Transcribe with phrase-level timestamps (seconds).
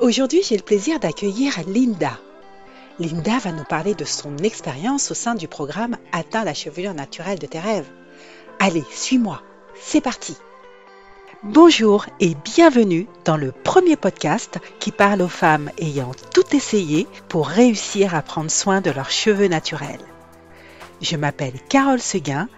[0.00, 2.20] Aujourd'hui, j'ai le plaisir d'accueillir Linda.
[3.00, 7.40] Linda va nous parler de son expérience au sein du programme Atteins la chevelure naturelle
[7.40, 7.90] de tes rêves.
[8.60, 9.42] Allez, suis-moi,
[9.74, 10.36] c'est parti.
[11.42, 17.48] Bonjour et bienvenue dans le premier podcast qui parle aux femmes ayant tout essayé pour
[17.48, 19.98] réussir à prendre soin de leurs cheveux naturels.
[21.00, 22.48] Je m'appelle Carole Seguin,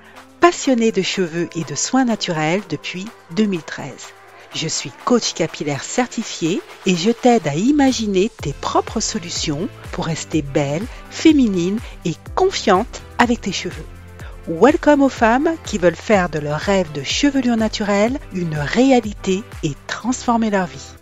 [0.41, 4.13] passionnée de cheveux et de soins naturels depuis 2013.
[4.53, 10.43] Je suis coach capillaire certifié et je t'aide à imaginer tes propres solutions pour rester
[10.43, 13.87] belle, féminine et confiante avec tes cheveux.
[14.49, 19.75] Welcome aux femmes qui veulent faire de leur rêve de chevelure naturelle une réalité et
[19.87, 20.95] transformer leur vie.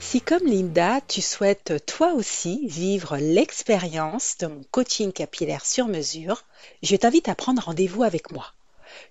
[0.00, 6.42] Si comme Linda, tu souhaites toi aussi vivre l'expérience de mon coaching capillaire sur mesure,
[6.82, 8.52] je t'invite à prendre rendez-vous avec moi.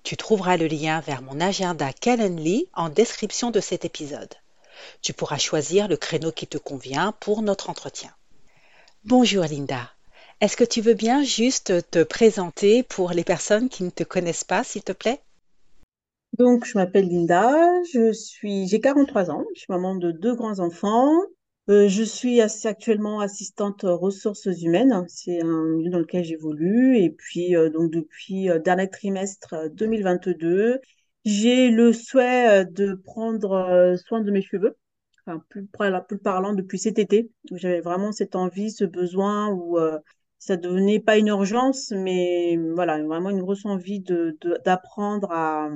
[0.04, 4.34] Tu trouveras le lien vers mon agenda Calendly en description de cet épisode.
[5.02, 8.12] Tu pourras choisir le créneau qui te convient pour notre entretien.
[9.06, 9.92] Bonjour Linda.
[10.42, 14.44] Est-ce que tu veux bien juste te présenter pour les personnes qui ne te connaissent
[14.44, 15.22] pas, s'il te plaît?
[16.38, 17.53] Donc, je m'appelle Linda,
[17.94, 21.12] je suis, j'ai 43 ans, je suis maman de deux grands enfants.
[21.69, 26.97] Euh, je suis actuellement assistante ressources humaines, c'est un milieu dans lequel j'évolue.
[26.97, 30.80] Et puis, euh, donc depuis euh, dernier trimestre 2022,
[31.23, 34.75] j'ai le souhait de prendre soin de mes cheveux.
[35.25, 35.66] Enfin, plus,
[36.08, 39.80] plus parlant depuis cet été, j'avais vraiment cette envie, ce besoin où
[40.45, 45.69] ça devenait pas une urgence, mais voilà, vraiment une grosse envie de, d'apprendre à,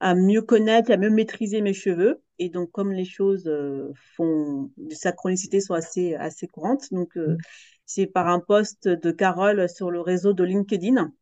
[0.00, 2.20] à mieux connaître, à mieux maîtriser mes cheveux.
[2.40, 7.34] Et donc, comme les choses euh, font, de synchronicité sont assez, assez courantes, donc euh,
[7.34, 7.38] mm.
[7.86, 11.12] c'est par un post de Carole sur le réseau de LinkedIn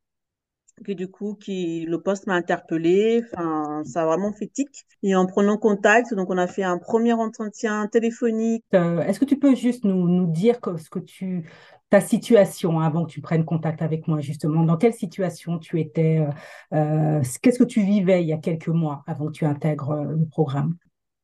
[0.85, 3.23] que du coup, qui, le poste m'a interpellé.
[3.25, 4.69] Enfin, ça a vraiment fait tic.
[5.03, 8.65] Et en prenant contact, donc on a fait un premier entretien téléphonique.
[8.75, 11.51] Euh, est-ce que tu peux juste nous, nous dire ce que tu,
[11.91, 14.65] ta situation avant que tu prennes contact avec moi, justement?
[14.65, 18.69] Dans quelle situation tu étais euh, euh, Qu'est-ce que tu vivais il y a quelques
[18.69, 20.77] mois avant que tu intègres le programme?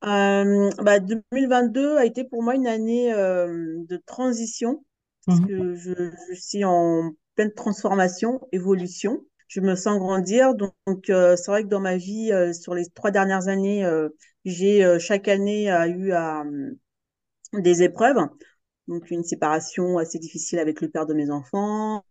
[0.03, 4.85] Bah, 2022 a été pour moi une année de transition,
[5.27, 5.93] parce mmh que je,
[6.31, 9.21] je, suis en pleine transformation, évolution.
[9.49, 10.55] Je me sens grandir.
[10.55, 10.73] Donc,
[11.07, 13.89] c'est vrai que dans ma vie, sur les trois dernières années,
[14.45, 16.13] j'ai chaque année eu
[17.53, 18.19] des épreuves
[18.89, 22.05] donc une séparation assez difficile avec le père de mes enfants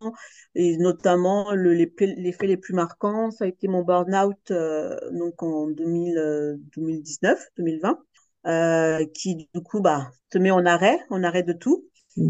[0.55, 4.97] et notamment le, les, les, faits les plus marquants ça a été mon burn-out euh,
[5.11, 7.99] donc en 2000, 2019 2020
[8.47, 11.85] euh, qui du coup bah te met en arrêt en arrêt de tout.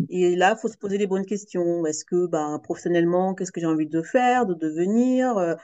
[0.09, 1.85] Et là faut se poser les bonnes questions.
[1.85, 5.55] Est-ce que bah professionnellement qu'est-ce que j'ai envie de faire de devenir euh,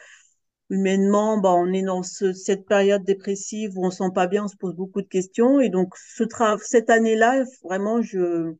[0.72, 4.48] humainement, bah, on est dans ce, cette période dépressive où on sent pas bien, on
[4.48, 5.60] se pose beaucoup de questions.
[5.60, 6.24] Et donc, ce
[6.64, 8.54] cette année-là, vraiment, je,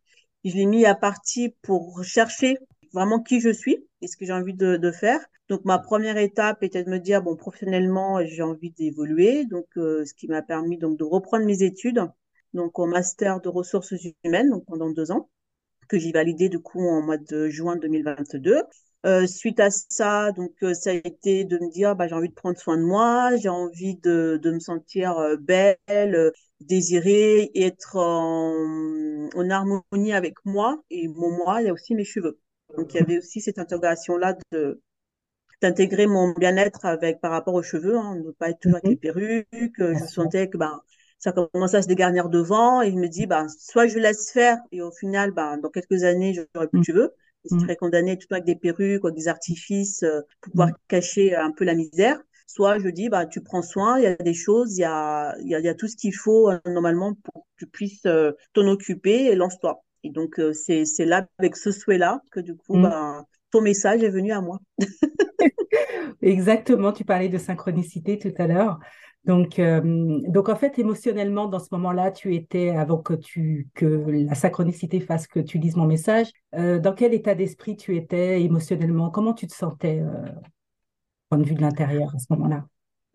[0.44, 2.58] je l'ai mis à partie pour chercher
[2.94, 5.20] vraiment qui je suis et ce que j'ai envie de, de, faire.
[5.50, 9.46] Donc ma première étape était de me dire bon professionnellement j'ai envie d'évoluer.
[9.46, 12.02] Donc euh, ce qui m'a permis donc de reprendre mes études.
[12.54, 13.94] Donc au master de ressources
[14.24, 15.30] humaines donc pendant deux ans
[15.92, 18.64] que j'ai validé du coup en mois de juin 2022.
[19.06, 22.30] Euh, suite à ça, donc euh, ça a été de me dire bah j'ai envie
[22.30, 27.98] de prendre soin de moi, j'ai envie de, de me sentir euh, belle, désirer, être
[27.98, 30.82] en, en, harmonie avec moi.
[30.92, 32.40] Et mon moi, il y a aussi mes cheveux.
[32.78, 34.82] Donc, il y avait aussi cette intégration-là de
[35.62, 38.96] d'intégrer mon bien-être avec par rapport aux cheveux, hein, ne pas être toujours avec les
[38.96, 39.00] mhm.
[39.00, 39.98] perruques.
[40.00, 40.82] Je sentais que ben,
[41.22, 44.58] ça commençait à se dégarnir devant et je me dis, ben, soit je laisse faire
[44.72, 46.84] et au final, ben, dans quelques années, j'aurai plus de mhm.
[46.84, 47.12] cheveux.
[47.50, 50.76] Je serais condamnée tout avec des perruques avec des artifices euh, pour pouvoir mhm.
[50.88, 54.16] cacher un peu la misère soit je dis bah tu prends soin, il y a
[54.16, 56.60] des choses, il y a il y a, y a tout ce qu'il faut euh,
[56.66, 59.86] normalement pour que tu puisses euh, t'en occuper et lance-toi.
[60.04, 62.82] Et donc c'est là avec ce souhait là que du coup mmh.
[62.82, 64.60] bah, ton message est venu à moi.
[66.22, 68.80] Exactement, tu parlais de synchronicité tout à l'heure.
[69.26, 74.34] Donc, donc en fait, émotionnellement, dans ce moment-là, tu étais, avant que, tu, que la
[74.34, 79.12] synchronicité fasse que tu lises mon message, dans quel état d'esprit tu étais émotionnellement?
[79.12, 80.02] Comment tu te sentais
[81.30, 82.66] point de vue de l'intérieur à ce moment-là?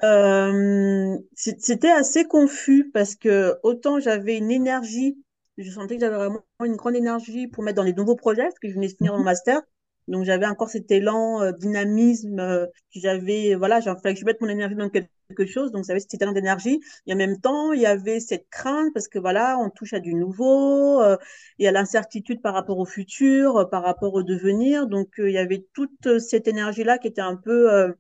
[0.03, 5.19] Euh, C'était assez confus parce que autant j'avais une énergie,
[5.57, 8.59] je sentais que j'avais vraiment une grande énergie pour mettre dans les nouveaux projets parce
[8.59, 9.25] que je venais de finir mon mhm.
[9.25, 9.61] master.
[10.09, 14.41] Donc j'avais encore cet élan, euh, dynamisme, euh, j'avais voilà, il fallait que je mette
[14.41, 15.11] mon énergie dans quelque
[15.47, 16.81] chose, donc j'avais cet élan d'énergie.
[17.07, 20.01] Et en même temps, il y avait cette crainte parce que voilà, on touche à
[20.01, 21.17] du nouveau, euh,
[21.59, 24.87] il y a l'incertitude par rapport au futur, par rapport au devenir.
[24.87, 27.95] Donc il y avait toute cette énergie là qui était un peu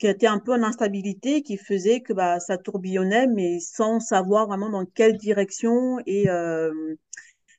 [0.00, 4.46] qui était un peu en instabilité, qui faisait que bah, ça tourbillonnait, mais sans savoir
[4.48, 6.94] vraiment dans quelle direction et, euh,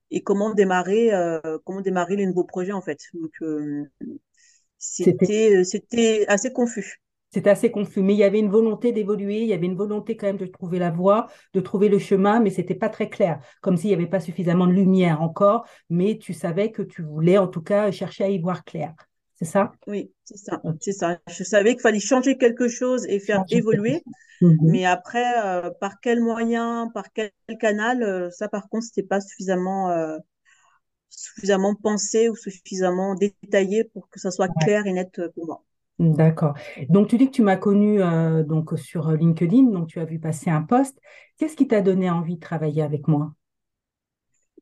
[0.09, 3.00] et comment démarrer, euh, comment démarrer les nouveaux projets en fait.
[3.13, 3.85] Donc euh,
[4.79, 7.00] c'était c'était assez confus.
[7.31, 10.17] C'était assez confus, mais il y avait une volonté d'évoluer, il y avait une volonté
[10.17, 13.39] quand même de trouver la voie, de trouver le chemin, mais c'était pas très clair,
[13.61, 17.37] comme s'il n'y avait pas suffisamment de lumière encore, mais tu savais que tu voulais
[17.37, 18.93] en tout cas chercher à y voir clair.
[19.35, 19.71] C'est ça?
[19.87, 20.61] Oui, c'est ça.
[20.81, 21.17] C'est ça.
[21.27, 24.03] Je savais qu'il fallait changer quelque chose et faire évoluer.
[24.41, 24.57] Mhm.
[24.63, 29.21] Mais après, euh, par quel moyen, par quel canal, euh, ça par contre, c'était pas
[29.21, 30.17] suffisamment, euh,
[31.09, 35.63] suffisamment pensé ou suffisamment détaillé pour que ça soit clair et net pour moi.
[36.01, 36.56] D'accord.
[36.89, 38.00] Donc tu dis que tu m'as connu
[38.44, 41.00] donc sur LinkedIn, donc tu as vu passer un poste.
[41.38, 43.33] Qu'est-ce qui t'a donné envie de travailler avec moi?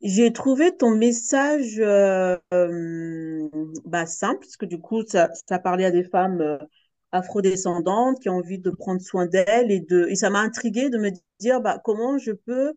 [0.02, 3.50] J'ai trouvé ton message euh, euh,
[3.86, 5.30] bah, simple, parce que du coup, ça,
[5.62, 6.58] parlait à des femmes euh,
[7.12, 10.98] afrodescendantes qui ont envie de prendre soin d'elles et de et ça m'a intriguée de
[10.98, 12.74] me dire bah, comment je peux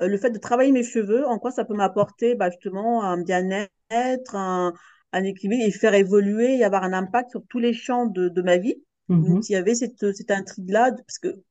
[0.00, 4.36] le fait de travailler mes cheveux, en quoi ça peut m'apporter bah, justement un bien-être,
[4.36, 4.74] un,
[5.16, 8.42] un équilibre et faire évoluer et avoir un impact sur tous les champs de, de
[8.42, 8.76] ma vie.
[9.08, 9.46] Donc, mm-hmm.
[9.48, 11.42] il y avait cette, cette intrigue-là, parce que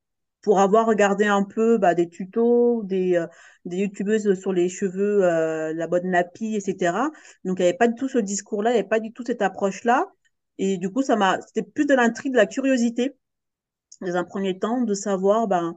[0.42, 3.26] pour avoir regardé un peu bah, des tutos, des, euh,
[3.66, 7.10] des youtubeuses sur les cheveux, euh, la bonne nappie, etc.
[7.44, 9.24] Donc, il n'y avait pas du tout ce discours-là, il n'y avait pas du tout
[9.26, 10.06] cette approche-là.
[10.60, 13.16] Et du coup, ça m'a, c'était plus de l'intrigue, de la curiosité,
[14.02, 15.76] dans un premier temps, de savoir, ben,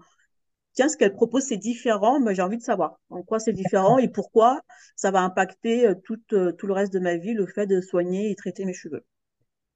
[0.79, 3.99] tiens, ce qu'elle propose, c'est différent, mais j'ai envie de savoir en quoi c'est différent
[3.99, 4.61] et pourquoi
[4.95, 8.31] ça va impacter euh, tout, tout le reste de ma vie, le fait de soigner
[8.31, 9.05] et traiter mes cheveux.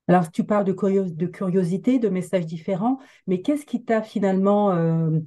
[0.07, 5.19] Alors, tu parles de, curiosité, de messages différents, mais qu'est-ce qui t'a finalement, euh,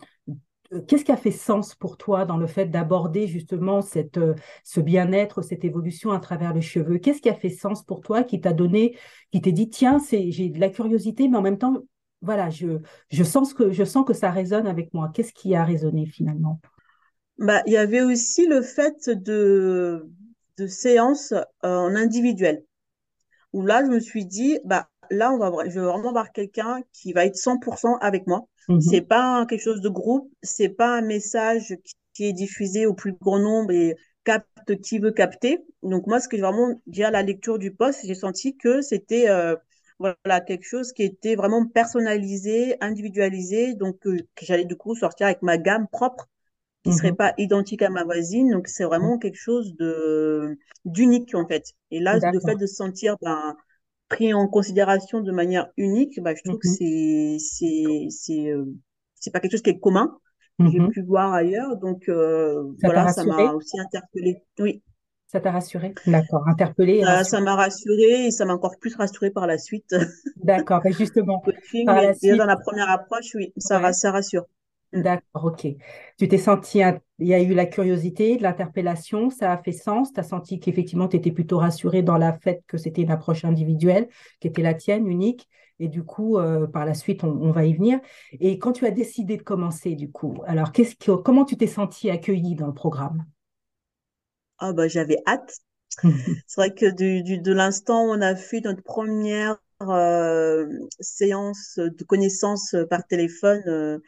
[0.88, 4.33] qu'est-ce qui a fait sens pour toi dans le fait d'aborder justement cette, euh,
[4.63, 7.00] ce bien-être, cette évolution à travers les cheveux?
[7.00, 8.98] Qu'est-ce qui a fait sens pour toi, qui t'a donné,
[9.33, 11.83] qui t'a dit, tiens, j'ai de la curiosité, mais en même temps,
[12.25, 12.80] voilà, je,
[13.12, 15.12] je, sens que, je sens que ça résonne avec moi.
[15.13, 16.60] Qu'est-ce qui a résonné finalement?
[17.38, 20.10] Bah, Il y avait aussi le fait de,
[20.57, 22.63] de séances euh, en individuel
[23.56, 26.81] où là, je me suis dit, bah, là, on va, je vais vraiment avoir quelqu'un
[26.92, 28.48] qui va être 100% avec moi.
[28.68, 28.81] Mhm.
[28.81, 31.74] C'est pas quelque chose de groupe, c'est pas un message
[32.13, 33.95] qui est diffusé au plus grand nombre et
[34.25, 35.60] capte qui veut capter.
[35.83, 38.81] Donc moi, ce que j'ai vraiment dit à la lecture du poste, j'ai senti que
[38.81, 39.56] c'était euh,
[40.00, 45.28] voilà quelque chose qui était vraiment personnalisé, individualisé, donc euh, que j'allais du coup sortir
[45.28, 46.28] avec ma gamme propre
[46.86, 47.18] qui ne serait mhm.
[47.18, 48.52] pas identique à ma voisine.
[48.52, 51.74] Donc, c'est vraiment quelque chose de d'unique, en fait.
[51.90, 53.56] Et là, le fait de se sentir ben,
[54.08, 57.40] pris en considération de manière unique, ben, je trouve que mhm.
[57.40, 58.66] c'est c'est euh,
[59.16, 60.16] c'est pas quelque chose qui est commun.
[60.60, 60.92] que J'ai mhm.
[60.92, 61.76] pu voir ailleurs.
[61.78, 64.44] Donc, euh, voilà, ça m'a aussi interpellée.
[64.60, 64.84] Oui.
[65.27, 67.04] Ça t'a rassuré D'accord, interpellé.
[67.24, 69.95] Ça m'a rassuré et ça m'a encore plus rassuré par la suite.
[70.38, 71.42] D'accord, ben, justement.
[71.86, 72.38] par la suite...
[72.38, 74.45] Dans la première approche, oui, ça, ça rassure.
[74.94, 75.01] Mm.
[75.01, 75.68] D'accord, ok.
[76.18, 76.81] Tu t'es senti,
[77.19, 80.13] il y a eu la curiosité, de l'interpellation, ça a fait sens?
[80.13, 83.45] Tu as senti qu'effectivement, tu étais plutôt rassuré dans la fait que c'était une approche
[83.45, 84.07] individuelle,
[84.39, 85.48] qui était la tienne, unique?
[85.80, 88.00] Et du coup, euh, par la suite, on, va y venir.
[88.31, 91.68] Et quand tu as décidé de commencer, du coup, alors qu'est-ce que, comment tu t'es
[91.68, 93.25] senti accueilli dans le programme?
[94.60, 95.60] Ah, bah, j'avais hâte.
[96.48, 100.68] C'est vrai que du, de l'instant où on a fait notre première euh,
[101.00, 104.00] séance de connaissances par téléphone, euh,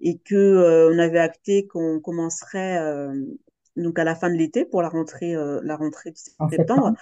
[0.00, 2.78] et que euh, on avait acté qu'on commencerait
[3.76, 6.16] donc à la fin de l'été pour la rentrée la rentrée de
[6.48, 6.92] septembre.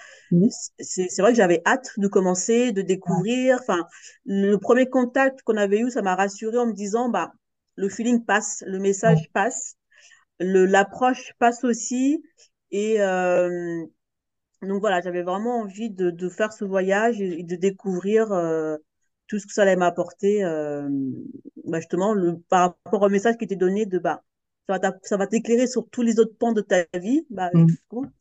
[0.78, 3.58] C'est vrai que j'avais hâte de commencer, de découvrir.
[3.60, 3.86] Enfin,
[4.24, 7.32] le premier contact qu'on avait eu, ça m'a rassuré en me disant bah
[7.76, 9.76] le feeling passe, le message passe,
[10.40, 12.22] le l'approche passe aussi
[12.72, 18.32] et donc voilà, j'avais vraiment envie de, de, faire ce voyage et, de découvrir
[19.32, 20.86] tout ce que ça allait m'apporter, euh,
[21.64, 24.22] bah justement, le, par rapport au message qui était donné de bah,
[24.68, 27.66] ça va t'éclairer sur tous les autres pans de ta vie, bah, mm.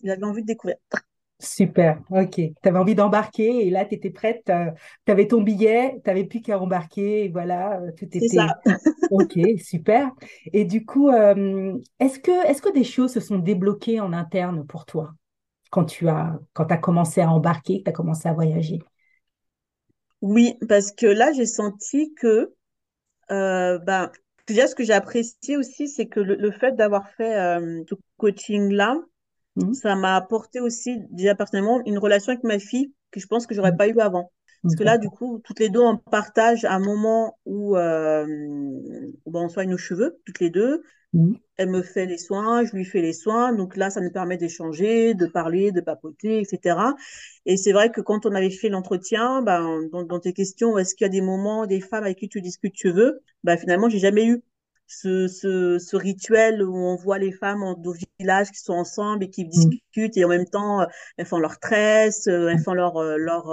[0.06, 0.78] j'avais envie de découvrir.
[1.42, 2.36] Super, ok.
[2.36, 4.70] Tu avais envie d'embarquer et là, tu étais prête, euh,
[5.06, 8.28] tu avais ton billet, tu n'avais plus qu'à embarquer et voilà, euh, tout était.
[8.28, 8.60] ça.
[9.12, 10.12] ok, super.
[10.54, 14.86] Et du coup, est-ce que, est que des choses se sont débloquées en interne pour
[14.86, 15.14] toi
[15.72, 18.80] quand tu as, quand as commencé à embarquer, que tu as commencé à voyager?
[20.22, 22.54] Oui, parce que là, j'ai senti que,
[23.32, 24.12] euh, ben,
[24.46, 28.98] déjà, ce que j'ai apprécié aussi, c'est que le, fait d'avoir fait euh, ce coaching-là,
[29.56, 29.74] mmh.
[29.74, 33.56] ça m'a apporté aussi, déjà personnellement, une relation avec ma fille que je pense que
[33.56, 33.78] j'aurais mmh.
[33.78, 34.32] pas eu avant.
[34.64, 38.28] Parce que là, du coup, toutes les deux, on partage un moment où, euh,
[39.26, 40.84] où on soigne nos cheveux, toutes les deux.
[41.14, 41.38] Mhm.
[41.58, 43.54] Elle me fait les soins, je lui fais les soins.
[43.54, 46.78] Donc là, ça nous permet d'échanger, de parler, de papoter, etc.
[47.46, 50.96] Et c'est vrai que quand on avait fait l'entretien, ben, dans, dans tes questions, est-ce
[50.96, 54.00] qu'il y a des moments, des femmes avec qui tu discutes cheveux Ben finalement, j'ai
[54.00, 54.44] jamais eu
[54.92, 59.24] ce, ce, ce rituel où on voit les femmes en, au village qui sont ensemble
[59.26, 59.78] et qui Mhm.
[59.96, 60.86] discutent et en même temps, euh,
[61.18, 63.50] elles font leur tresse, euh, elles font leur, euh, leur,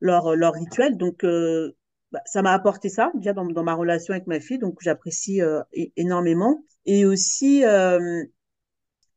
[0.00, 0.96] leur, leur rituel.
[0.96, 1.72] Donc, euh,
[2.12, 5.42] bah, ça m'a apporté ça, déjà dans, dans ma relation avec ma fille, donc j'apprécie
[5.42, 5.62] euh,
[5.96, 6.64] énormément.
[6.86, 8.24] Et aussi, euh,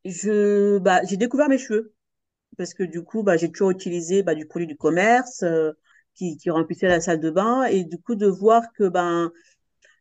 [0.05, 1.93] je, bah, j'ai découvert mes cheveux
[2.57, 5.71] parce que du coup, bah, j'ai toujours utilisé bah, du produit du commerce euh,
[6.15, 9.31] qui, qui remplissait la salle de bain et du coup de voir que ben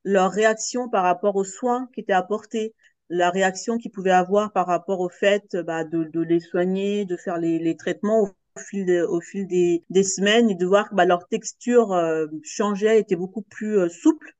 [0.05, 2.75] leur réaction par rapport aux soins qui étaient apportés,
[3.09, 7.17] la réaction qu'ils pouvaient avoir par rapport au fait bah, de, de les soigner, de
[7.17, 10.89] faire les, les traitements au fil, de, au fil des, des semaines et de voir
[10.91, 14.33] que bah, leur texture euh, changeait, était beaucoup plus euh, souple.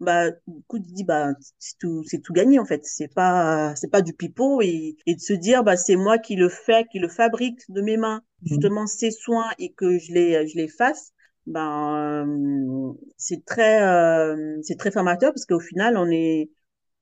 [0.00, 2.84] Bah, du coup, tu dis, bah, c'est tout, c'est tout gagné, en fait.
[2.86, 6.36] C'est pas, c'est pas du pipeau et, et de se dire, bah, c'est moi qui
[6.36, 8.68] le fais, qui le fabrique de mes mains, Mhm.
[8.68, 11.12] justement, ces soins et que je les, je les fasse.
[11.48, 16.50] Ben, euh, c'est très, euh, c'est très formateur parce qu'au final, on est,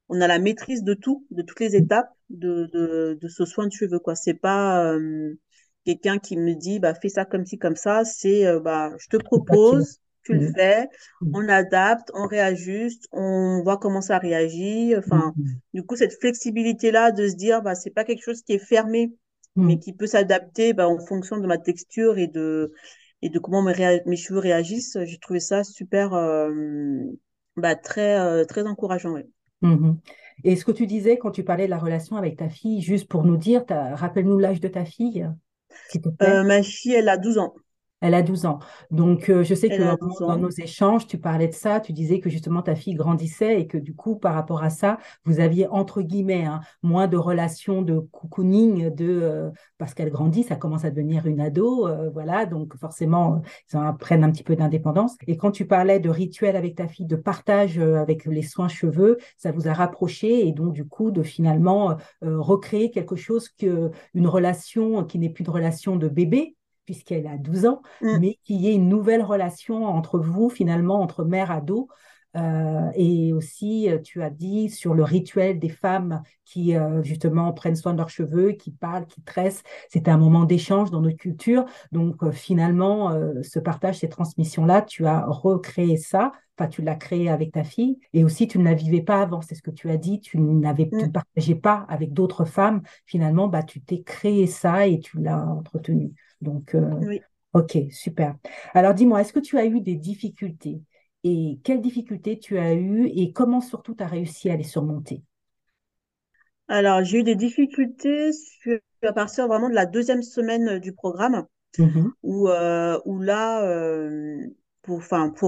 [0.08, 3.66] on a la maîtrise de tout, de toutes les étapes de, de, de ce soin
[3.66, 4.14] de cheveux, quoi.
[4.16, 5.34] C'est pas, euh,
[5.84, 8.04] quelqu'un qui me dit, bah, fais ça comme ci, comme ça.
[8.04, 10.54] C'est, euh, bah, je te propose, tu le Mhm.
[10.54, 10.88] fais,
[11.20, 11.32] Mhm.
[11.32, 14.94] on adapte, on réajuste, on voit comment ça réagit.
[14.96, 15.60] Enfin, Mhm.
[15.74, 19.12] du coup, cette flexibilité-là de se dire, bah, c'est pas quelque chose qui est fermé,
[19.60, 22.72] mais qui peut s'adapter, bah, en fonction de ma texture et de,
[23.22, 24.98] et de comment mes, cheveux réagissent.
[25.04, 26.50] J'ai trouvé ça super, euh,
[27.56, 29.26] bah, très, euh, très encourageant, ouais.
[29.62, 29.98] Mhm.
[30.44, 33.08] Et ce que tu disais quand tu parlais de la relation avec ta fille, juste
[33.08, 35.26] pour nous dire, rappelle-nous l'âge de ta fille,
[35.88, 36.28] s'il te plaît.
[36.28, 37.54] Euh, ma fille, elle a 12 ans.
[38.02, 38.58] Elle a 12 ans.
[38.90, 40.36] Donc, euh, je sais que Elle dans, 12 dans ans.
[40.36, 43.78] nos échanges, tu parlais de ça, tu disais que justement ta fille grandissait et que
[43.78, 47.98] du coup, par rapport à ça, vous aviez entre guillemets hein, moins de relations de
[47.98, 52.76] cocooning, de, euh, parce qu'elle grandit, ça commence à devenir une ado, euh, voilà, donc
[52.76, 53.40] forcément,
[53.72, 55.16] ils en prennent un petit peu d'indépendance.
[55.26, 59.16] Et quand tu parlais de rituel avec ta fille, de partage avec les soins cheveux,
[59.38, 64.26] ça vous a rapproché et donc du coup, de finalement recréer quelque chose que, une
[64.26, 68.56] relation qui n'est plus une relation de bébé, puisqu'elle a 12 ans, Mm, mais qu'il
[68.60, 71.88] y ait une nouvelle relation entre vous, finalement, entre mère ado.
[72.36, 77.52] Euh, et aussi, euh, tu as dit sur le rituel des femmes qui, euh, justement,
[77.52, 79.62] prennent soin de leurs cheveux, qui parlent, qui tressent.
[79.88, 81.64] C'était un moment d'échange dans notre culture.
[81.92, 83.12] Donc, euh, finalement,
[83.42, 86.32] ce partage, ces transmissions-là, tu as recréé ça.
[86.58, 87.98] Enfin, tu l'as créé avec ta fille.
[88.12, 89.40] Et aussi, tu ne la vivais pas avant.
[89.42, 90.20] C'est ce que tu as dit.
[90.20, 92.82] Tu n'avais, tu ne mm, partageais pas avec d'autres femmes.
[93.06, 96.12] Finalement, bah, tu t'es créé ça et tu l'as entretenu.
[96.40, 97.24] Donc, euh, oui.
[97.54, 98.36] ok, super.
[98.74, 100.82] Alors, dis-moi, est-ce que tu as eu des difficultés?
[101.24, 103.06] Et quelles difficultés tu as eues?
[103.14, 105.22] Et comment surtout tu as réussi à les surmonter?
[106.68, 110.92] Alors, j'ai eu des difficultés sur, à partir vraiment de la deuxième semaine euh, du
[110.92, 111.44] programme,
[111.78, 113.62] Mhm, où, euh, où là,
[114.82, 115.02] pour,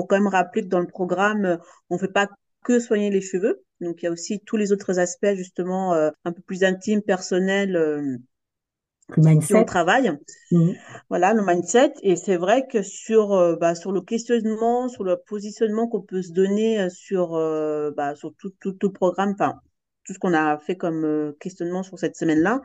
[0.09, 1.59] quand même rappeler que dans le programme,
[1.91, 2.29] on ne fait pas
[2.65, 3.63] que soigner les cheveux.
[3.81, 7.03] Donc, il y a aussi tous les autres aspects, justement, euh, un peu plus intimes,
[7.03, 8.17] personnels, euh,
[9.09, 9.65] Le qui on mindset?
[9.65, 10.13] travaille.
[10.51, 10.79] Mhm,
[11.11, 11.93] Voilà, le mindset.
[12.03, 16.23] Et c'est vrai que sur, euh, bah, sur le questionnement, sur le positionnement qu'on peut
[16.23, 19.55] se donner euh, sur, euh, bah, sur tout, tout, tout le programme, enfin,
[20.05, 22.61] tout ce qu'on a fait comme euh, questionnement sur cette semaine-là,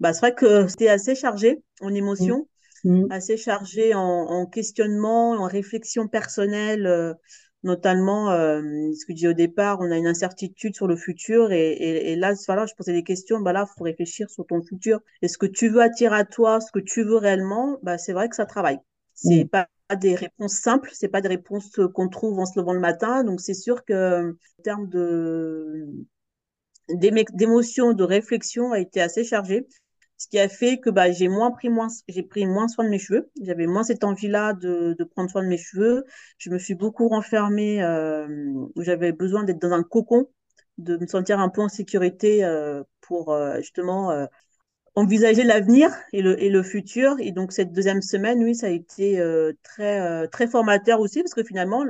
[0.00, 2.48] bah, c'est vrai que c'était assez chargé en émotions,
[2.84, 7.14] mhm, assez chargé en, en questionnement, en réflexion personnelle,
[7.64, 11.52] notamment, euh, ce que je disais au départ, on a une incertitude sur le futur
[11.52, 14.62] et, et, et là, voilà, je posais des questions, bah là, faut réfléchir sur ton
[14.62, 15.00] futur.
[15.22, 17.78] Est-ce que tu veux attirer à toi ce que tu veux réellement?
[17.82, 18.78] Bah, c'est vrai que ça travaille.
[19.14, 19.68] C'est mhm, pas
[20.00, 23.40] des réponses simples, c'est pas des réponses qu'on trouve en se levant le matin, donc
[23.40, 25.86] c'est sûr que en termes de
[26.88, 29.66] d'émotions, de réflexion a été assez chargé.
[30.16, 32.88] Ce qui a fait que bah, j'ai moins pris moins, j'ai pris moins soin de
[32.90, 33.30] mes cheveux.
[33.42, 36.04] J'avais moins cette envie-là de, de prendre soin de mes cheveux.
[36.38, 38.26] Je me suis beaucoup renfermée euh,
[38.76, 40.28] où j'avais besoin d'être dans un cocon,
[40.78, 44.26] de me sentir un peu en sécurité euh, pour euh, justement euh,
[44.94, 47.16] envisager l'avenir et le, et le futur.
[47.20, 51.22] Et donc cette deuxième semaine, oui, ça a été euh, très, euh, très formateur aussi
[51.22, 51.84] parce que finalement,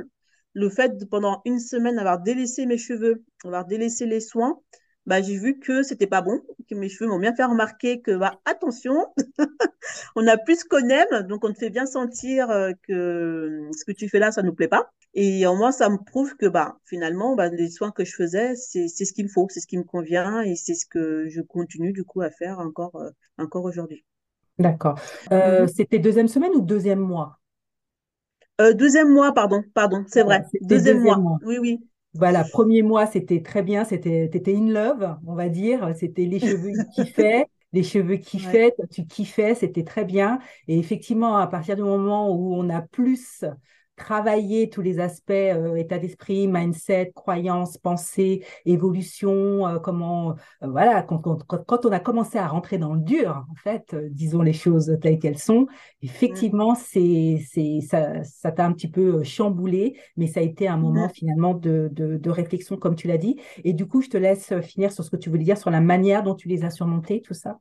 [0.53, 4.59] le fait de pendant une semaine avoir délaissé mes cheveux, avoir délaissé les soins,
[5.05, 8.11] bah, j'ai vu que c'était pas bon, que mes cheveux m'ont bien fait remarquer que
[8.17, 9.07] bah, attention,
[10.15, 13.91] on a plus qu'on aime, donc on te fait bien sentir euh, que ce que
[13.91, 14.91] tu fais là, ça nous plaît pas.
[15.13, 18.55] Et en moi, ça me prouve que bah, finalement, bah, les soins que je faisais,
[18.55, 21.27] c'est c'est ce qu'il me faut, c'est ce qui me convient et c'est ce que
[21.29, 24.05] je continue du coup à faire encore, euh, encore aujourd'hui.
[24.59, 24.99] D'accord.
[25.31, 25.67] Euh, Mhm.
[25.67, 27.39] c'était deuxième semaine ou deuxième mois?
[28.75, 30.45] deuxième mois, pardon, pardon, c'est vrai.
[30.61, 31.21] Deuxième, mois.
[31.41, 31.79] Oui, oui.
[32.17, 35.93] Voilà, premier mois, c'était très bien, c'était, in love, on va dire.
[35.95, 40.39] C'était les cheveux qui kiffaient, les cheveux kiffaient, tu kiffais, c'était très bien.
[40.67, 43.43] Et effectivement, à partir du moment où on a plus
[43.95, 50.31] travailler tous les aspects euh, état d'esprit, mindset, croyance, pensée, évolution, euh, comment
[50.63, 54.41] euh, voilà quand, quand, on a commencé à rentrer dans le dur en fait, disons
[54.41, 55.67] les choses telles qu'elles sont,
[56.01, 60.77] effectivement c'est c'est ça ça t'a un petit peu chamboulé, mais ça a été un
[60.77, 63.39] moment finalement de, de, de réflexion comme tu l'as dit.
[63.63, 65.81] Et du coup je te laisse finir sur ce que tu voulais dire sur la
[65.81, 67.57] manière dont tu les as surmontés tout ça.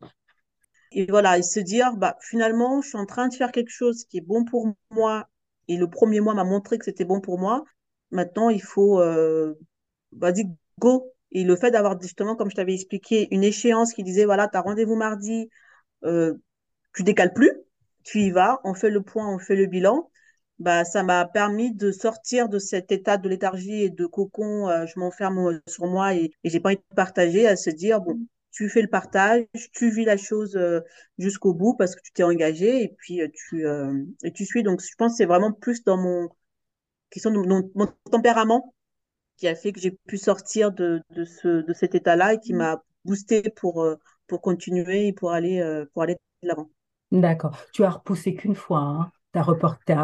[0.97, 4.05] Et voilà, et se dire, bah, finalement, je suis en train de faire quelque chose
[4.05, 5.29] qui est bon pour moi
[5.69, 7.65] et le premier mois m'a montré que c'était bon pour moi.
[8.11, 9.55] Maintenant, il faut, euh,
[10.13, 10.47] vas-y,
[10.81, 11.13] go.
[11.33, 14.57] Et le fait d'avoir justement, comme je t'avais expliqué, une échéance qui disait, voilà, tu
[14.57, 15.51] as rendez-vous mardi,
[16.05, 16.35] euh,
[16.95, 17.53] tu décales plus,
[18.05, 20.11] tu y vas, on fait le point, on fait le bilan.
[20.61, 24.87] Bah, ça m'a permis de sortir de cet état de léthargie et de cocon, euh,
[24.87, 28.19] je m'enferme sur moi et, et j'ai pas envie de partager, à se dire, bon,
[28.55, 30.81] tu fais le partage, tu vis la chose euh,
[31.19, 34.63] jusqu'au bout parce que tu t'es engagé et puis euh, tu, euh, tu suis.
[34.63, 36.29] Donc, je pense que c'est vraiment plus dans mon
[37.11, 38.73] question mon, tempérament
[39.37, 42.55] qui a fait que j'ai pu sortir de, de, ce, de cet état-là et qui
[42.55, 43.85] m'a boosté pour,
[44.29, 45.61] pour continuer et pour aller,
[45.93, 46.71] pour aller de l'avant.
[47.11, 47.59] D'accord.
[47.73, 49.95] Tu as repoussé qu'une fois, hein T'as reporté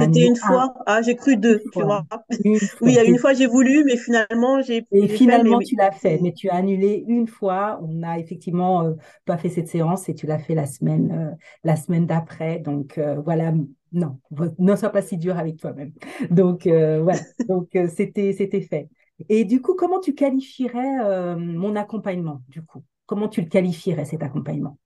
[0.00, 0.72] C'était une fois.
[0.86, 2.06] Ah, j'ai cru deux, tu vois.
[2.42, 4.86] oui, il y a une fois, j'ai voulu, mais finalement, j'ai.
[4.92, 7.78] Et finalement, tu l'as fait, mais tu as annulé une fois.
[7.82, 8.94] On n'a effectivement euh,
[9.26, 12.60] pas fait cette séance et tu l'as fait la semaine, euh, la semaine d'après.
[12.60, 13.52] Donc, euh, voilà.
[13.92, 14.18] Non,
[14.58, 15.92] ne sois pas si dur avec toi-même.
[16.30, 17.20] Donc, voilà.
[17.46, 18.88] Donc, c'était, c'était fait.
[19.28, 22.82] Et du coup, comment tu qualifierais mon accompagnement, du coup?
[23.04, 24.78] Comment tu le qualifierais, cet accompagnement?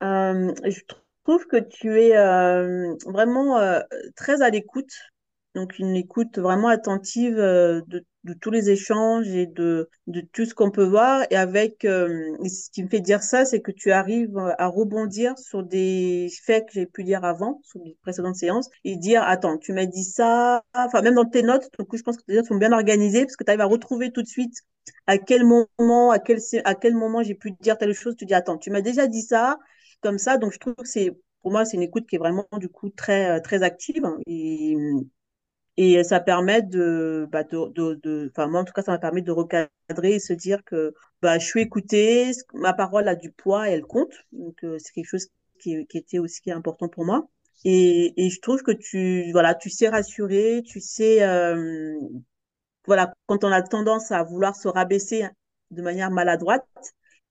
[0.00, 3.80] Je trouve que tu es euh, vraiment euh,
[4.16, 4.92] très à l'écoute,
[5.54, 8.04] donc une écoute vraiment attentive euh, de,
[8.40, 9.88] tous les échanges et de,
[10.32, 11.26] tout ce qu'on peut voir.
[11.30, 15.62] Et avec, ce qui me fait dire ça, c'est que tu arrives à rebondir sur
[15.62, 19.72] des faits que j'ai pu dire avant, sur les précédentes séances, et dire, attends, tu
[19.72, 22.56] m'as dit ça, enfin même dans tes notes, donc je pense que tes notes sont
[22.56, 24.56] bien organisées, parce que tu arrives à retrouver tout de suite
[25.06, 28.70] à quel moment, à quel moment j'ai pu dire telle chose, tu dis, attends, tu
[28.70, 29.58] m'as déjà dit ça,
[30.00, 30.38] comme ça.
[30.38, 32.90] Donc, je trouve que c'est, pour moi, c'est une écoute qui est vraiment, du coup,
[32.90, 34.04] très, euh, très active.
[34.26, 34.76] Et,
[35.76, 39.22] et ça permet de, bah, de, de, enfin, moi, en tout cas, ça m'a permis
[39.22, 39.70] de recadrer
[40.14, 43.82] et se dire que, bah, je suis écoutée, ma parole a du poids et elle
[43.82, 44.12] compte.
[44.32, 45.28] Donc, euh, c'est quelque chose
[45.60, 47.28] qui, qui était aussi important pour moi.
[47.64, 51.94] Et, et je trouve que tu, voilà, tu sais rassurer, tu sais, euh,
[52.86, 55.26] voilà, quand on a tendance à vouloir se rabaisser
[55.70, 56.66] de manière maladroite,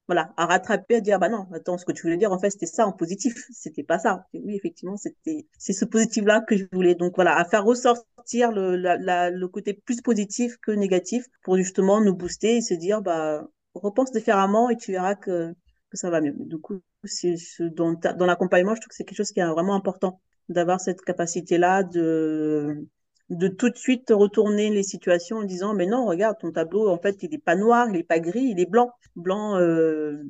[0.08, 2.50] voilà, à rattraper, à dire, bah non, attends, ce que tu voulais dire, en fait,
[2.50, 3.34] c'était ça en positif.
[3.52, 4.26] C'était pas ça.
[4.34, 6.96] oui, effectivement, c'était, c'est ce positif-là que je voulais.
[6.96, 12.02] Donc voilà, à faire ressortir le, la, le côté plus positif que négatif pour justement
[12.02, 15.54] nous booster et se dire, bah, repense différemment et tu verras que,
[15.90, 16.34] que ça va mieux.
[16.38, 19.76] Du coup, c'est dans, dans l'accompagnement, je trouve que c'est quelque chose qui est vraiment
[19.76, 22.88] important d'avoir cette capacité-là de,
[23.30, 26.98] de tout de suite retourner les situations en disant mais non regarde ton tableau en
[26.98, 30.24] fait il n'est pas noir il n'est pas gris il est blanc blanc euh,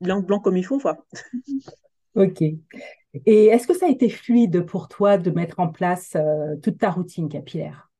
[0.00, 1.06] blanc blanc comme il faut quoi.
[2.14, 2.42] ok
[3.26, 6.78] et est-ce que ça a été fluide pour toi de mettre en place euh, toute
[6.78, 7.90] ta routine capillaire?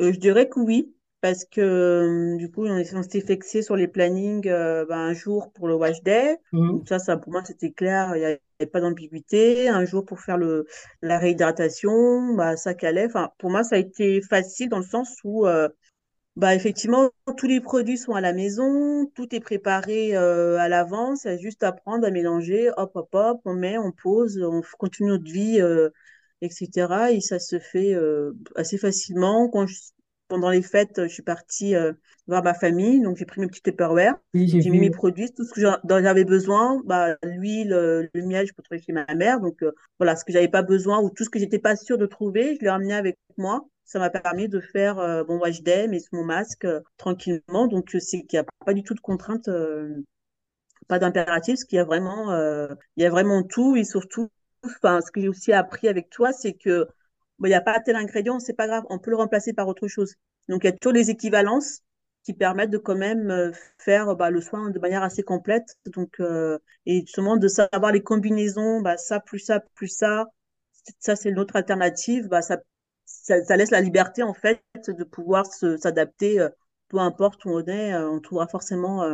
[0.00, 4.48] Euh, je dirais que oui parce que du coup on s'est fixé sur les plannings
[4.48, 6.86] ben, un jour pour le wash day mmh.
[6.86, 9.68] ça ça pour moi c'était clair il y a pas d'ambiguïté.
[9.68, 10.66] Un jour pour faire le,
[11.02, 13.06] la réhydratation, bah, ça calait.
[13.06, 15.68] Enfin, pour moi, ça a été facile dans le sens où, euh,
[16.36, 21.26] bah, effectivement, tous les produits sont à la maison, tout est préparé euh, à l'avance.
[21.40, 25.30] Juste à prendre, à mélanger, hop, hop, hop, on met, on pose, on continue notre
[25.30, 25.90] vie, euh,
[26.42, 27.12] etc.
[27.12, 27.94] Et ça se fait
[28.56, 29.48] assez facilement.
[29.48, 29.66] Quand
[30.28, 31.92] pendant les fêtes, je suis partie euh,
[32.26, 35.52] voir ma famille, donc j'ai pris mes petits Tupperware, j'ai mis mes produits, tout ce
[35.52, 39.62] que j'avais besoin, bah, l'huile, euh, le miel, je peux trouver chez ma mère, donc
[39.62, 42.06] euh, voilà, ce que j'avais pas besoin ou tout ce que j'étais pas sûre de
[42.06, 43.66] trouver, je l'ai ramené avec moi.
[43.84, 44.96] Ça m'a permis de faire
[45.28, 46.66] mon wash day, mais mon masque
[46.98, 49.48] tranquillement, donc c'est qu'il n'y a pas du tout de contrainte,
[50.88, 52.36] pas d'impératif, parce qu'il y a vraiment,
[52.98, 53.76] il y a vraiment tout.
[53.76, 54.28] Et surtout,
[54.62, 56.86] enfin, ce que j'ai aussi appris avec toi, c'est que
[57.46, 59.88] il n'y a pas tel ingrédient, c'est pas grave, on peut le remplacer par autre
[59.88, 60.14] chose.
[60.48, 61.82] Donc, il y a toujours les équivalences
[62.24, 65.76] qui permettent de quand même euh, faire bah, le soin de manière assez complète.
[65.86, 70.26] Donc, euh, et justement, de savoir les combinaisons, bah, ça plus ça plus ça,
[70.98, 72.28] ça c'est une autre alternative.
[72.28, 72.58] Bah, ça,
[73.06, 76.48] ça, laisse la liberté en fait de pouvoir s'adapter, euh,
[76.88, 79.04] peu importe où on est, on trouvera forcément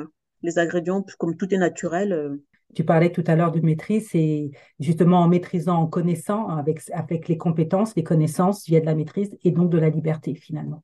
[0.42, 2.38] les ingrédients comme tout est naturel
[2.74, 7.28] Tu parlais tout à l'heure de maîtrise, c'est justement en maîtrisant, en connaissant, avec, avec
[7.28, 10.34] les compétences, les connaissances, il y a de la maîtrise et donc de la liberté
[10.34, 10.82] finalement.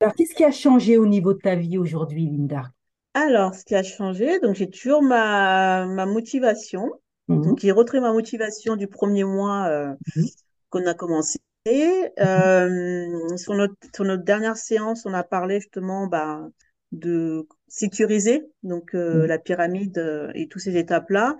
[0.00, 2.70] Alors, qu'est-ce qui a changé au niveau de ta vie aujourd'hui, Linda?
[3.14, 6.90] Alors, ce qui a changé, donc j'ai toujours ma, ma motivation.
[7.26, 7.42] Mhm.
[7.42, 10.26] Donc, j'ai retrouvé ma motivation du premier mois euh, mhm.
[10.70, 11.38] qu'on a commencé.
[11.68, 16.48] Euh, sur, notre, sur notre dernière séance, on a parlé justement bah,
[16.92, 19.26] de sécuriser donc euh, mhm.
[19.26, 21.36] la pyramide euh, et toutes ces étapes-là.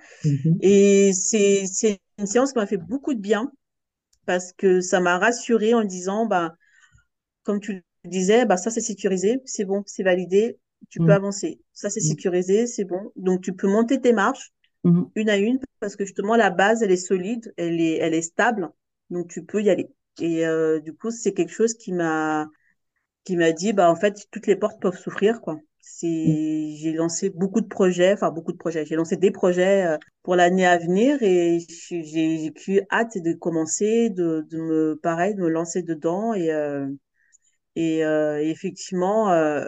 [0.60, 3.50] Et c'est c'est une séance qui m'a fait beaucoup de bien
[4.26, 6.54] parce que ça m'a rassurée en disant bah
[7.42, 10.58] comme tu le disais bah ça c'est sécurisé, c'est bon, c'est validé,
[10.90, 11.60] tu peux avancer.
[11.72, 13.12] Ça c'est sécurisé, c'est bon.
[13.16, 14.52] Donc tu peux monter tes marches
[15.14, 18.22] une à une parce que justement la base elle est solide, elle est elle est
[18.22, 18.70] stable,
[19.10, 19.90] donc tu peux y aller.
[20.20, 22.48] Et euh, du coup, c'est quelque chose qui m'a
[23.24, 25.58] qui m'a dit bah en fait toutes les portes peuvent s'ouvrir quoi.
[25.90, 28.84] C'est j'ai lancé beaucoup de projets, enfin beaucoup de projets.
[28.84, 31.58] J'ai lancé des projets euh, pour l'année à venir et
[31.90, 36.86] j'ai eu hâte de commencer, de, de me pareil, de me lancer dedans et euh,
[37.76, 39.66] et euh, effectivement euh,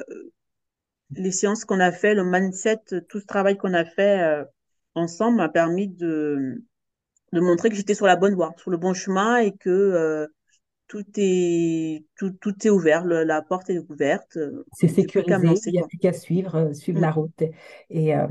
[1.10, 4.44] les séances qu'on a fait, le mindset, tout ce travail qu'on a fait
[4.94, 6.62] ensemble m'a permis de
[7.32, 10.28] de montrer que j'étais sur la bonne voie, sur le bon chemin et que
[10.90, 14.36] tout est tout, tout est ouvert, la porte est ouverte.
[14.36, 15.30] Euh, c'est sécurisé,
[15.66, 17.14] il n'y a plus qu'à suivre, euh, suivre la mm.
[17.14, 17.42] route.
[17.90, 18.26] Et euh,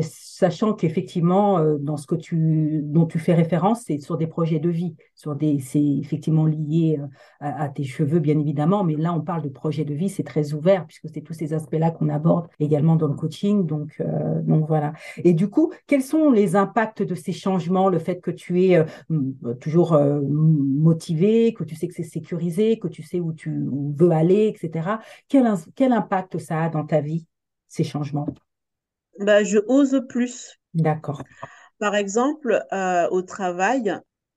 [0.00, 4.70] sachant qu'effectivement, dans ce que tu dont tu fais référence, c'est sur des projets de
[4.70, 6.98] vie, sur des c'est effectivement lié
[7.40, 10.54] à, tes cheveux bien évidemment, mais là on parle de projets de vie, c'est très
[10.54, 13.66] ouvert puisque c'est tous ces aspects-là qu'on aborde également dans le coaching.
[13.66, 14.02] Donc
[14.42, 14.94] donc voilà.
[15.24, 18.84] Et du coup, quels sont les impacts de ces changements, le fait que tu es
[19.60, 24.46] toujours motivé, que tu sais que c'est sécurisé, que tu sais où tu veux aller,
[24.48, 25.00] etc.
[25.28, 27.26] Quel, quel impact ça a dans ta vie,
[27.68, 28.26] ces changements?
[29.20, 30.58] Bah, Je ose plus.
[30.74, 31.22] D'accord.
[31.78, 33.94] Par exemple, euh, au travail,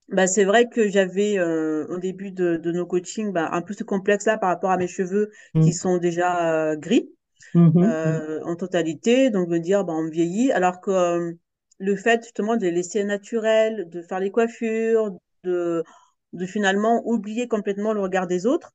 [0.08, 3.74] bah, c'est vrai que j'avais euh, au début de, de nos coachings bah, un peu
[3.74, 5.72] ce complexe-là par rapport à mes cheveux qui mmh.
[5.72, 7.10] sont déjà euh, gris
[7.54, 7.84] mmh
[8.44, 9.30] en totalité.
[9.30, 10.52] Donc, me dire, bah, on vieillit.
[10.52, 11.36] Alors que
[11.78, 15.82] le fait justement de les laisser naturels, de faire les coiffures, de
[16.32, 18.72] de finalement oublier complètement le regard des autres,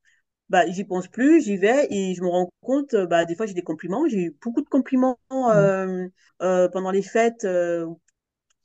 [0.49, 3.45] bah, j'y pense plus, j'y vais et je me rends compte, euh, bah, des fois
[3.45, 5.35] j'ai des compliments, j'ai eu beaucoup de compliments mmh.
[5.53, 6.07] euh,
[6.41, 7.45] euh, pendant les fêtes.
[7.45, 7.87] Euh,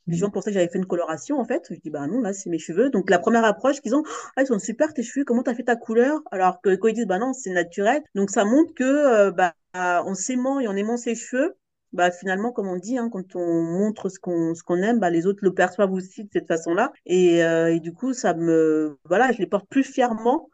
[0.07, 1.67] les gens pensaient que j'avais fait une coloration en fait.
[1.69, 2.89] Je dis bah non là c'est mes cheveux.
[2.89, 4.03] Donc la première approche qu'ils ont,
[4.35, 6.19] ah ils sont super tes cheveux, comment t'as fait ta couleur?
[6.31, 8.01] Alors que quand ils disent bah non c'est naturel.
[8.15, 11.55] Donc ça montre que euh, bah en s'aimant et en aimant ses cheveux,
[11.93, 15.09] bah finalement comme on dit hein, quand on montre ce qu'on ce qu'on aime bah
[15.09, 16.91] les autres le perçoivent aussi de cette façon-là.
[17.05, 20.49] Et, euh, et du coup ça me voilà je les porte plus fièrement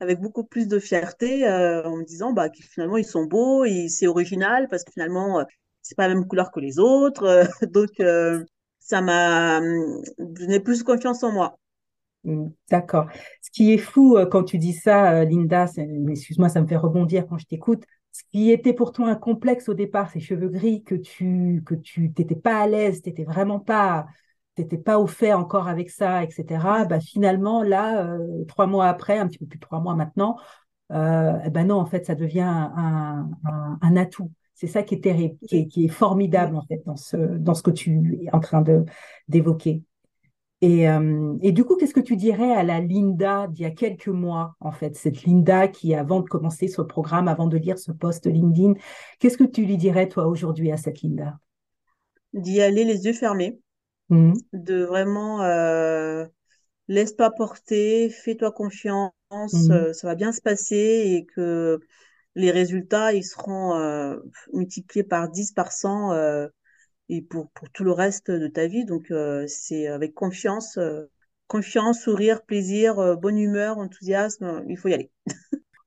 [0.00, 3.88] avec beaucoup plus de fierté euh, en me disant bah finalement ils sont beaux et
[3.88, 5.44] c'est original parce que finalement euh,
[5.82, 7.90] c'est pas la même couleur que les autres donc
[8.80, 9.60] ça m'a
[10.18, 11.56] donné plus confiance en moi.
[12.24, 13.06] Mmh, D'accord.
[13.40, 15.66] Ce qui est fou quand tu dis ça, Linda,
[16.08, 19.68] excuse-moi, ça me fait rebondir quand je t'écoute, ce qui était pour toi un complexe
[19.68, 23.60] au départ, ces cheveux gris, que tu que tu t'étais pas à l'aise, t'étais vraiment
[23.60, 24.06] pas
[24.56, 26.84] t'étais pas au fait encore avec ça, etc.
[26.86, 30.36] Bah finalement là, euh, trois mois après, un petit peu plus de trois mois maintenant,
[30.92, 34.30] euh, eh ben non, en fait, ça devient un, un, un atout.
[34.54, 37.54] C'est ça qui est terrible, qui est, qui est, formidable en fait dans ce dans
[37.54, 38.84] ce que tu es en train de
[39.28, 39.82] d'évoquer.
[40.62, 43.70] Et, euh, et, du coup, qu'est-ce que tu dirais à la Linda d'il y a
[43.70, 47.78] quelques mois, en fait, cette Linda qui, avant de commencer ce programme, avant de lire
[47.78, 48.74] ce post LinkedIn,
[49.18, 51.38] qu'est-ce que tu lui dirais, toi, aujourd'hui, à cette Linda?
[52.34, 53.58] D'y aller les yeux fermés,
[54.10, 54.34] mmh.
[54.52, 56.26] de vraiment euh,
[56.88, 59.72] laisse-toi porter, fais-toi confiance, mmh.
[59.72, 61.80] euh, ça va bien se passer et que
[62.34, 63.74] les résultats, ils seront
[64.52, 66.48] multipliés par 10, par 100 euh,
[67.10, 68.84] et pour, pour tout le reste de ta vie.
[68.84, 71.04] Donc, euh, c'est avec confiance, euh,
[71.48, 75.10] confiance, sourire, plaisir, euh, bonne humeur, enthousiasme, il faut y aller.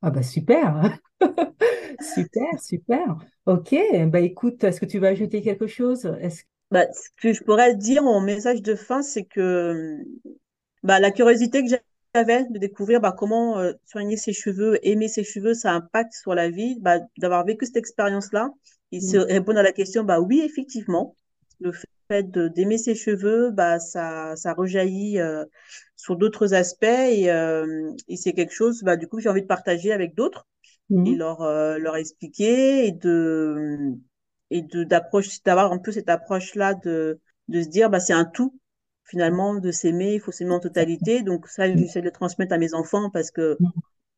[0.02, 1.00] ah bah super,
[2.02, 3.18] super, super.
[3.46, 3.74] Ok,
[4.08, 6.06] bah écoute, est-ce que tu vas ajouter quelque chose?
[6.20, 6.44] Est-ce...
[6.72, 9.98] Bah, ce que je pourrais dire en message de fin, c'est que
[10.82, 11.70] bah, la curiosité que
[12.14, 16.50] j'avais de découvrir bah, comment soigner ses cheveux, aimer ses cheveux, ça impacte sur la
[16.50, 18.50] vie, bah, d'avoir vécu cette expérience-là,
[18.94, 21.16] il se répond à la question, bah oui, effectivement,
[21.60, 21.72] le
[22.08, 25.46] fait d'aimer ses cheveux, bah ça, ça rejaillit euh,
[25.96, 29.48] sur d'autres aspects et, euh, et c'est quelque chose, bah du coup, j'ai envie de
[29.48, 30.48] partager avec d'autres
[30.92, 31.08] mmh.
[31.08, 33.94] et leur euh, leur expliquer et de
[34.52, 38.14] et de d'approche d'avoir un peu cette approche là de de se dire bah c'est
[38.14, 38.60] un tout
[39.06, 41.24] finalement de s'aimer, il faut s'aimer en totalité.
[41.24, 43.58] Donc ça, j'essaie de le transmettre à mes enfants parce que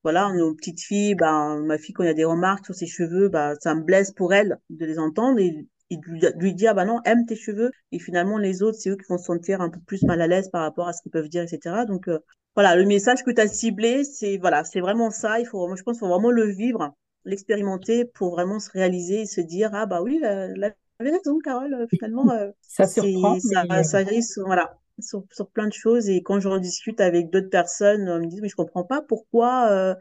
[0.05, 2.85] voilà, nos petites filles, ben, ma fille, quand il y a des remarques sur ses
[2.85, 5.39] cheveux, bah, ça me blesse pour elle de les entendre.
[5.39, 5.99] Et il
[6.37, 7.71] lui dit, ah bah non, aime tes cheveux.
[7.91, 10.27] Et finalement, les autres, c'est eux qui vont se sentir un peu plus mal à
[10.27, 11.85] l'aise par rapport à ce qu'ils peuvent dire, etc.
[11.87, 12.19] Donc, euh,
[12.53, 15.39] voilà, le message que tu as ciblé, c'est voilà, c'est vraiment ça.
[15.39, 19.25] Il faut, je pense, qu'il faut vraiment le vivre, l'expérimenter pour vraiment se réaliser et
[19.25, 23.39] se dire, ah bah oui, la, la raison, Carole, euh, finalement, euh, ça surprend.
[23.39, 26.09] Ça, ça risque, voilà, sur, sur, plein de choses.
[26.09, 29.95] Et quand je rediscute avec d'autres personnes, on me dit, mais je comprends pas pourquoi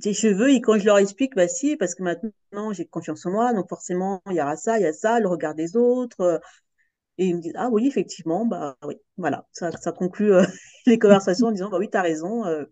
[0.00, 3.30] tes cheveux, et quand je leur explique, bah si, parce que maintenant j'ai confiance en
[3.30, 6.20] moi, donc forcément il y aura ça, il y a ça, le regard des autres.
[6.20, 6.38] Euh,
[7.20, 10.44] et ils me disent, ah oui, effectivement, bah oui, voilà, ça, ça conclut euh,
[10.86, 12.64] les conversations en disant, bah oui, tu as raison, euh,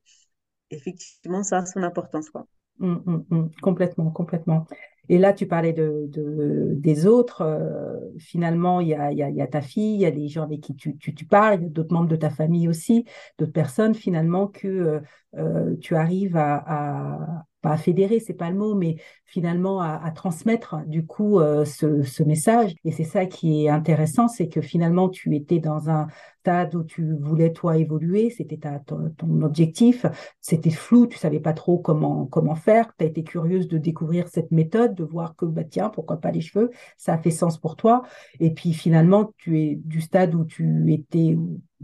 [0.70, 2.46] effectivement, ça a son importance, quoi.
[2.78, 3.50] Mmh, mmh, mmh.
[3.62, 4.66] complètement, complètement.
[5.08, 7.42] Et là, tu parlais de, de des autres.
[7.42, 10.28] Euh, finalement, il y a, y, a, y a, ta fille, il y a des
[10.28, 12.68] gens avec qui tu, tu, tu parles, il y a d'autres membres de ta famille
[12.68, 13.04] aussi,
[13.38, 15.00] d'autres personnes finalement que euh,
[15.36, 20.00] euh tu arrives à, à, pas à fédérer, c'est pas le mot, mais finalement à,
[20.02, 22.74] à transmettre du coup euh, ce, ce, message.
[22.84, 26.06] Et c'est ça qui est intéressant, c'est que finalement tu étais dans un
[26.74, 30.06] où tu voulais toi évoluer, c'était ton, objectif,
[30.40, 34.50] c'était flou, tu savais pas trop comment faire, tu as été curieuse de découvrir cette
[34.50, 37.76] méthode, de voir que bah tiens pourquoi pas les cheveux, ça a fait sens pour
[37.76, 38.02] toi.
[38.40, 41.36] Et puis finalement tu es du stade où tu étais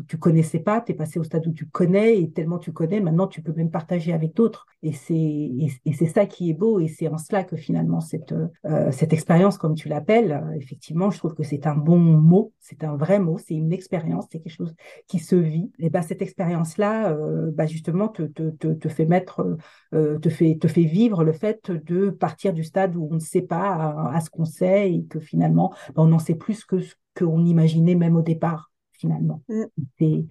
[0.09, 2.19] tu connaissais pas, tu es passé au stade où tu connais.
[2.21, 4.67] Et tellement tu connais, maintenant tu peux même partager avec d'autres.
[4.83, 6.81] Et c'est et, c'est ça qui est beau.
[6.81, 11.11] Et c'est en cela que finalement cette euh, cette expérience comme tu l'appelles, euh, effectivement,
[11.11, 14.41] je trouve que c'est un bon mot, c'est un vrai mot, c'est une expérience, c'est
[14.53, 14.75] chose
[15.07, 15.73] qui se vit.
[15.79, 19.57] Et ben cette expérience là, euh, bah justement te, te, te, te fait mettre
[19.93, 23.43] te fait te fait vivre le fait de partir du stade où on ne sait
[23.43, 26.95] pas à, ce qu'on sait et que finalement ben, on en sait plus que ce
[27.17, 29.43] qu'on imaginait même au départ finalement.
[29.49, 29.65] Mm.
[29.99, 30.25] C'est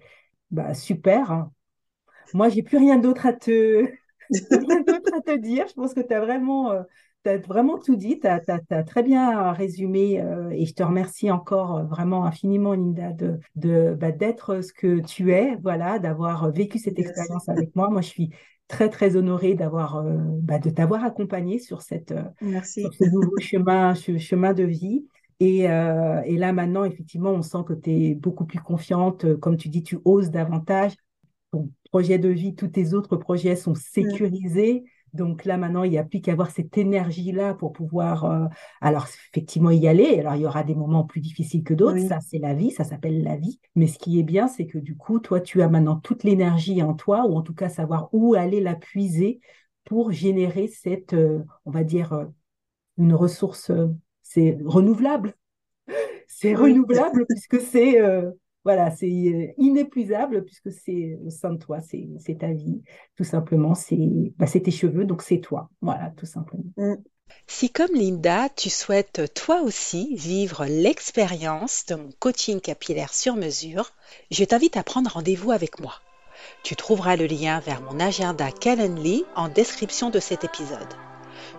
[0.50, 1.30] bah, super.
[1.30, 1.52] Hein.
[2.34, 3.84] Moi, j'ai plus rien d'autre à te...
[4.30, 5.66] à te dire.
[5.68, 6.82] Je pense que tu as vraiment, euh,
[7.28, 8.20] as vraiment tout dit.
[8.20, 13.12] Tu as, très bien résumé euh, et je te remercie encore euh, vraiment infiniment, Linda,
[13.12, 17.90] de, de, bah, d'être ce que tu es, voilà, d'avoir vécu cette expérience avec moi.
[17.90, 18.30] Moi, je suis
[18.68, 20.02] très, très honorée d'avoir,
[20.40, 22.14] bah, de t'avoir accompagnée sur, cette,
[22.64, 25.04] sur ce nouveau chemin, chemin de vie.
[25.42, 29.24] Euh, et, là, maintenant, effectivement, on sent que tu es beaucoup plus confiante.
[29.24, 30.92] Euh, comme tu dis, tu oses davantage.
[31.50, 34.84] Ton projet de vie, tous tes autres projets sont sécurisés.
[35.12, 38.46] Donc là, maintenant, il n'y a plus qu'à avoir cette énergie-là pour pouvoir, euh,
[38.80, 40.20] alors effectivement, y aller.
[40.20, 42.00] Alors, il y aura des moments plus difficiles que d'autres.
[42.08, 43.60] Ça, c'est la vie, ça s'appelle la vie.
[43.74, 46.82] Mais ce qui est bien, c'est que du coup, toi, tu as maintenant toute l'énergie
[46.82, 49.40] en toi, ou en tout cas savoir où aller la puiser
[49.84, 51.14] pour générer cette,
[51.64, 52.28] on va dire,
[52.96, 53.70] une ressource
[54.32, 55.34] c'est renouvelable.
[56.26, 58.30] C'est renouvelable puisque c'est euh,
[58.64, 62.82] voilà, c'est euh, inépuisable puisque c'est au sein de toi, c'est ta vie,
[63.16, 63.74] tout simplement.
[63.74, 65.70] C'est bah, tes cheveux, donc c'est toi.
[65.80, 66.64] Voilà, tout simplement.
[66.76, 66.94] Mm.
[67.46, 73.92] Si comme Linda, tu souhaites toi aussi vivre l'expérience de mon coaching capillaire sur mesure,
[74.30, 75.94] je t'invite à prendre rendez-vous avec moi.
[76.62, 80.94] Tu trouveras le lien vers mon agenda Calendly en description de cet épisode.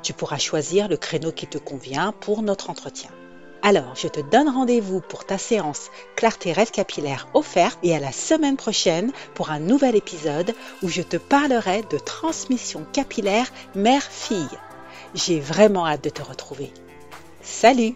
[0.01, 3.09] Tu pourras choisir le créneau qui te convient pour notre entretien.
[3.65, 8.11] Alors, je te donne rendez-vous pour ta séance Clarté Rêve Capillaire offerte et à la
[8.11, 14.59] semaine prochaine pour un nouvel épisode où je te parlerai de transmission capillaire mère-fille.
[15.15, 16.73] J'ai vraiment hâte de te retrouver.
[17.41, 17.95] Salut